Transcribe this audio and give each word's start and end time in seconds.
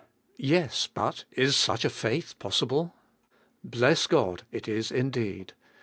3. 0.37 0.45
Yes, 0.47 0.87
but 0.91 1.25
is 1.33 1.55
such 1.55 1.85
a 1.85 1.89
faith 1.91 2.39
possible? 2.39 2.95
Bless 3.63 4.07
God 4.07 4.39
1 4.49 4.49
it 4.53 4.67
is 4.67 4.89
indeed. 4.91 5.53